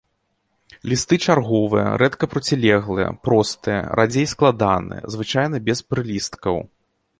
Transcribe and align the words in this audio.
Лісты 0.93 1.15
чарговыя, 1.25 1.83
рэдка 2.03 2.29
процілеглыя, 2.33 3.09
простыя, 3.27 3.81
радзей 4.01 4.27
складаныя, 4.33 5.03
звычайна 5.17 5.57
без 5.71 5.79
прылісткаў. 5.93 6.57